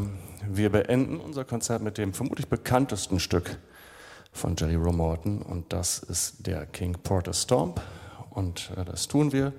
wir 0.48 0.72
beenden 0.72 1.20
unser 1.20 1.44
Konzert 1.44 1.82
mit 1.82 1.98
dem 1.98 2.14
vermutlich 2.14 2.48
bekanntesten 2.48 3.20
Stück 3.20 3.58
von 4.32 4.56
Jerry 4.56 4.76
Roe 4.76 4.94
Morton 4.94 5.42
und 5.42 5.70
das 5.70 5.98
ist 5.98 6.46
der 6.46 6.64
King 6.64 6.94
Porter 7.02 7.34
Stomp. 7.34 7.78
Und 8.30 8.70
äh, 8.78 8.86
das 8.86 9.06
tun 9.06 9.30
wir. 9.30 9.52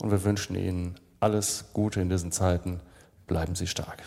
Und 0.00 0.10
wir 0.10 0.24
wünschen 0.24 0.56
Ihnen 0.56 0.96
alles 1.20 1.66
Gute 1.72 2.00
in 2.00 2.10
diesen 2.10 2.32
Zeiten. 2.32 2.80
Bleiben 3.28 3.54
Sie 3.54 3.68
stark. 3.68 4.02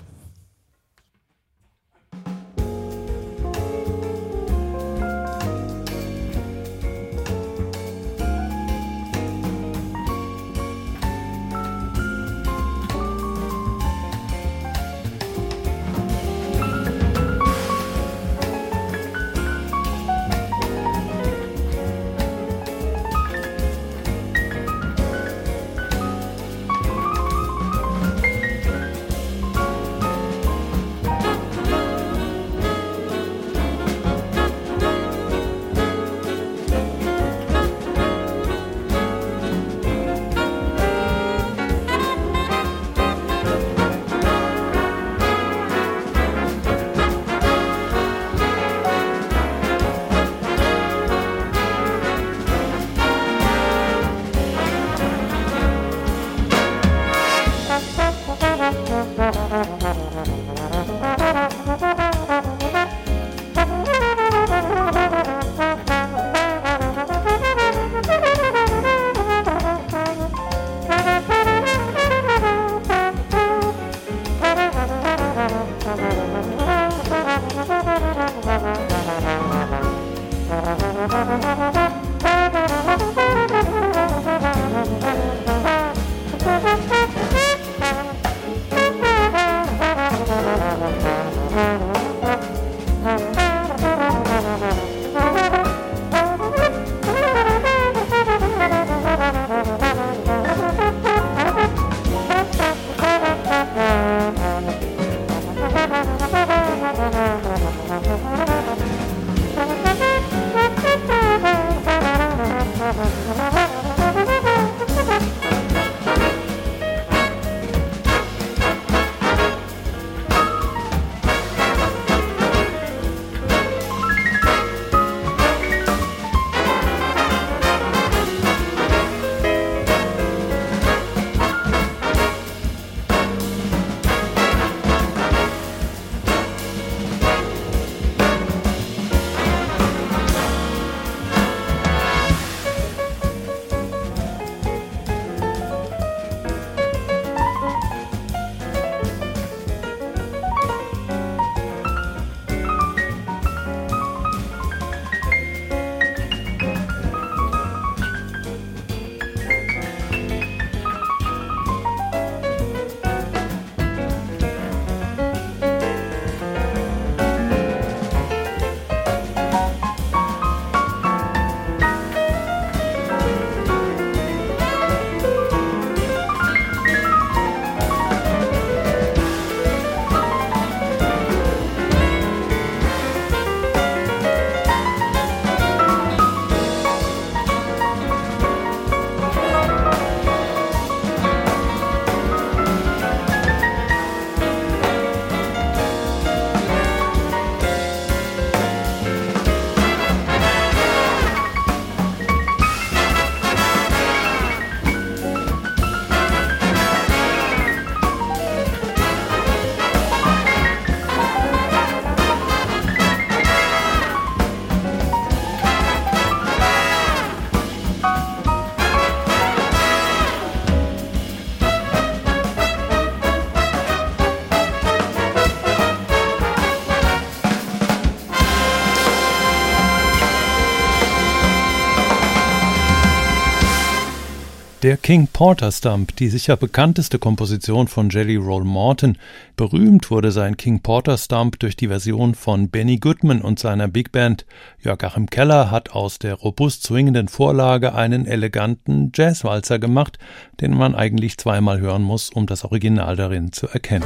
Der 234.86 234.98
King 234.98 235.26
Porter 235.26 235.72
Stump, 235.72 236.16
die 236.18 236.30
sicher 236.30 236.58
bekannteste 236.58 237.18
Komposition 237.18 237.88
von 237.88 238.12
Jelly 238.12 238.36
Roll 238.36 238.66
Morton. 238.66 239.18
Berühmt 239.56 240.12
wurde 240.12 240.32
sein 240.32 240.58
King 240.58 240.80
Porter 240.80 241.18
Stump 241.18 241.58
durch 241.58 241.76
die 241.76 241.88
Version 241.88 242.36
von 242.36 242.70
Benny 242.70 242.98
Goodman 242.98 243.42
und 243.42 243.58
seiner 243.58 243.88
Big 243.88 244.12
Band. 244.12 244.46
Jörg 244.84 245.04
Achim 245.04 245.28
Keller 245.28 245.72
hat 245.72 245.94
aus 245.94 246.20
der 246.20 246.36
robust 246.36 246.84
zwingenden 246.84 247.30
Vorlage 247.30 247.96
einen 247.96 248.28
eleganten 248.28 249.12
Jazzwalzer 249.12 249.80
gemacht, 249.80 250.20
den 250.62 250.78
man 250.78 250.94
eigentlich 250.94 251.40
zweimal 251.40 251.80
hören 251.80 252.04
muss, 252.04 252.30
um 252.30 252.46
das 252.46 252.64
Original 252.64 253.16
darin 253.16 253.52
zu 253.52 253.68
erkennen. 253.68 254.06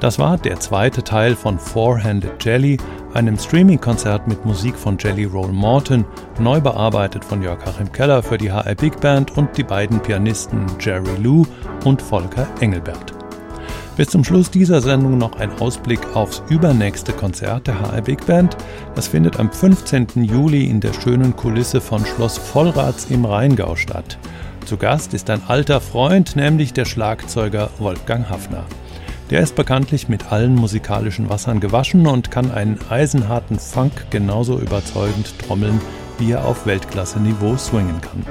Das 0.00 0.18
war 0.18 0.38
der 0.38 0.58
zweite 0.58 1.04
Teil 1.04 1.36
von 1.36 1.58
Four-Handed 1.58 2.42
Jelly, 2.42 2.78
einem 3.12 3.38
Streaming-Konzert 3.38 4.26
mit 4.28 4.46
Musik 4.46 4.74
von 4.76 4.96
Jelly 4.98 5.24
Roll 5.24 5.52
Morton, 5.52 6.06
neu 6.38 6.60
bearbeitet 6.60 7.24
von 7.24 7.42
Jörg 7.42 7.66
Achim 7.66 7.92
Keller 7.92 8.22
für 8.22 8.38
die 8.38 8.50
HR 8.50 8.74
Big 8.76 8.98
Band 9.00 9.36
und 9.36 9.56
die 9.58 9.62
beiden 9.62 10.00
Pianisten 10.00 10.64
Jerry 10.80 11.16
Lou 11.22 11.44
und 11.84 12.00
Volker 12.00 12.46
Engelbert. 12.60 13.12
Bis 13.96 14.08
zum 14.08 14.24
Schluss 14.24 14.50
dieser 14.50 14.80
Sendung 14.80 15.18
noch 15.18 15.38
ein 15.38 15.50
Ausblick 15.60 16.00
aufs 16.16 16.42
übernächste 16.48 17.12
Konzert 17.12 17.66
der 17.66 17.80
HR 17.80 18.00
Big 18.00 18.24
Band. 18.24 18.56
Das 18.94 19.08
findet 19.08 19.38
am 19.38 19.52
15. 19.52 20.06
Juli 20.24 20.64
in 20.64 20.80
der 20.80 20.94
schönen 20.94 21.36
Kulisse 21.36 21.82
von 21.82 22.06
Schloss 22.06 22.38
Vollrats 22.38 23.10
im 23.10 23.26
Rheingau 23.26 23.76
statt. 23.76 24.16
Zu 24.64 24.78
Gast 24.78 25.12
ist 25.12 25.28
ein 25.28 25.42
alter 25.48 25.82
Freund, 25.82 26.36
nämlich 26.36 26.72
der 26.72 26.86
Schlagzeuger 26.86 27.68
Wolfgang 27.78 28.30
Hafner. 28.30 28.64
Der 29.30 29.42
ist 29.42 29.54
bekanntlich 29.54 30.08
mit 30.08 30.32
allen 30.32 30.56
musikalischen 30.56 31.30
Wassern 31.30 31.60
gewaschen 31.60 32.08
und 32.08 32.32
kann 32.32 32.50
einen 32.50 32.78
eisenharten 32.90 33.60
Funk 33.60 34.06
genauso 34.10 34.58
überzeugend 34.58 35.38
trommeln, 35.38 35.80
wie 36.18 36.32
er 36.32 36.44
auf 36.44 36.66
Weltklasse-Niveau 36.66 37.56
swingen 37.56 38.00
kann. 38.00 38.26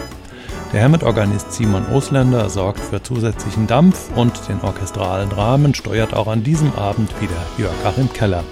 Der 0.73 0.83
Hammond-Organist 0.83 1.53
Simon 1.53 1.85
Osländer 1.87 2.49
sorgt 2.49 2.81
für 2.81 3.01
zusätzlichen 3.01 3.65
Dampf 3.65 4.09
und 4.15 4.49
den 4.49 4.59
orchestralen 4.59 5.31
Rahmen 5.31 5.73
steuert 5.73 6.13
auch 6.13 6.27
an 6.27 6.43
diesem 6.43 6.73
Abend 6.75 7.09
wieder 7.21 7.41
Jörg 7.57 7.73
Achim 7.85 8.11
Keller. 8.11 8.43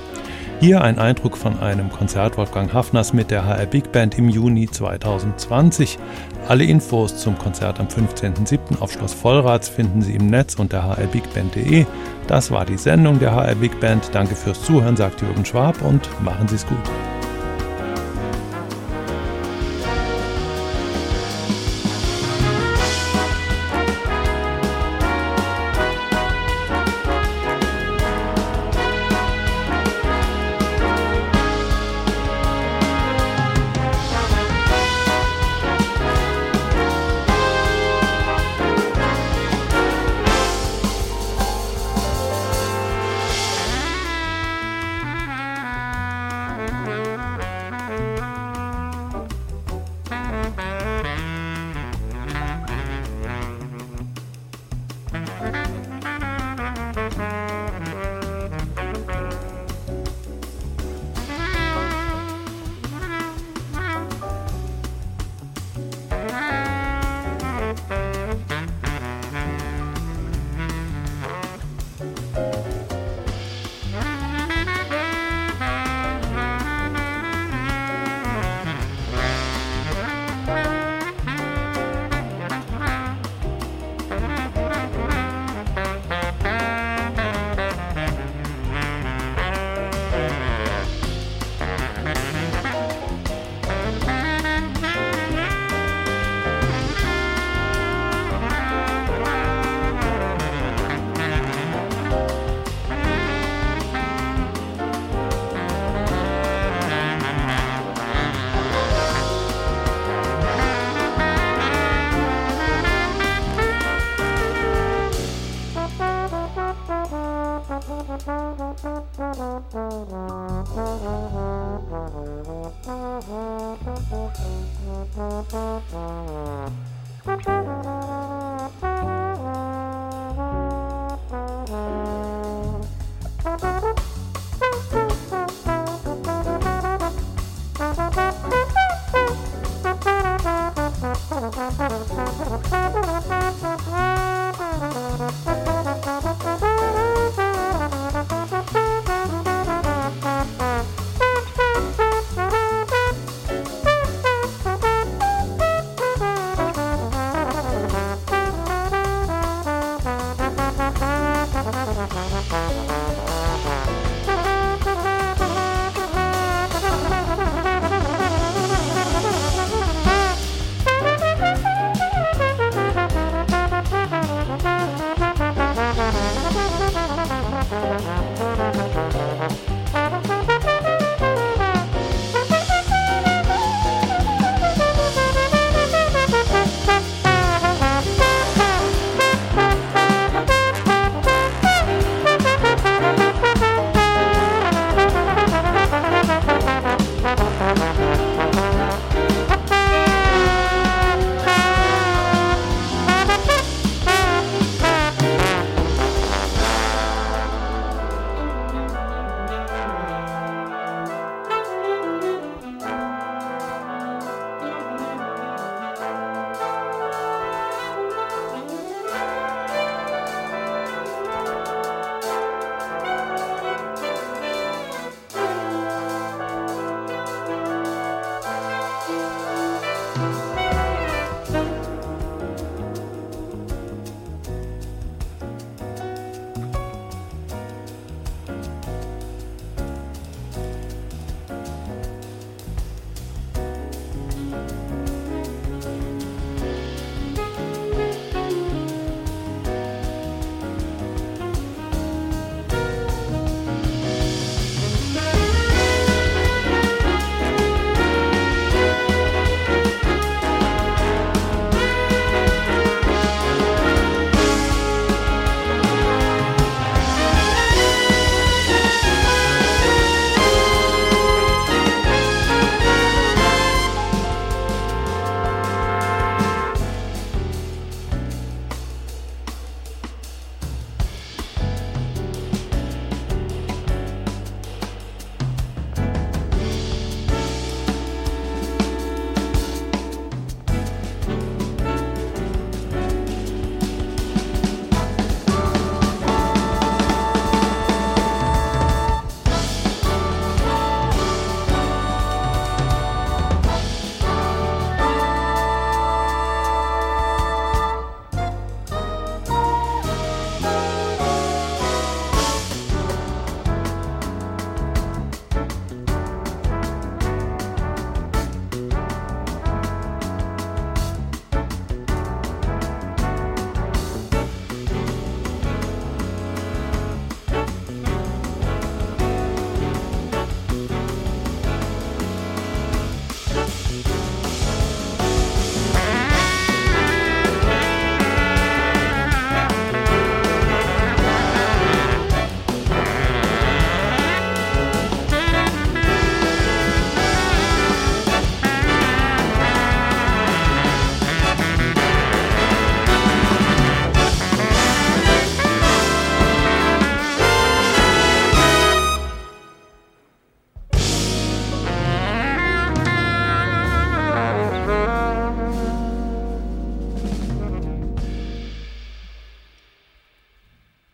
Hier 0.59 0.81
ein 0.81 0.97
Eindruck 0.97 1.37
von 1.37 1.59
einem 1.59 1.91
Konzert 1.91 2.35
Wolfgang 2.35 2.73
Hafners 2.73 3.13
mit 3.13 3.29
der 3.29 3.45
HR 3.45 3.67
Big 3.67 3.91
Band 3.91 4.17
im 4.17 4.27
Juni 4.27 4.67
2020. 4.67 5.99
Alle 6.47 6.63
Infos 6.63 7.15
zum 7.17 7.37
Konzert 7.37 7.79
am 7.79 7.85
15.07. 7.85 8.79
auf 8.79 8.91
Schloss 8.91 9.13
Vollrats 9.13 9.69
finden 9.69 10.01
Sie 10.01 10.15
im 10.15 10.25
Netz 10.25 10.55
unter 10.55 10.97
hrbigband.de. 10.97 11.85
Das 12.25 12.49
war 12.49 12.65
die 12.65 12.77
Sendung 12.77 13.19
der 13.19 13.35
HR 13.35 13.55
Big 13.55 13.79
Band. 13.79 14.09
Danke 14.13 14.35
fürs 14.35 14.63
Zuhören, 14.63 14.97
sagt 14.97 15.21
Jürgen 15.21 15.45
Schwab 15.45 15.79
und 15.83 16.09
machen 16.23 16.47
Sie 16.47 16.55
es 16.55 16.65
gut. 16.65 16.77